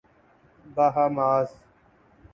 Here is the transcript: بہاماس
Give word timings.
بہاماس 0.75 1.49